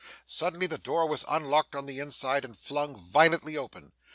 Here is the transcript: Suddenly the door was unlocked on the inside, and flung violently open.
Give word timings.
Suddenly 0.25 0.65
the 0.65 0.79
door 0.79 1.07
was 1.07 1.23
unlocked 1.29 1.75
on 1.75 1.85
the 1.85 1.99
inside, 1.99 2.43
and 2.43 2.57
flung 2.57 2.95
violently 2.95 3.55
open. 3.55 3.91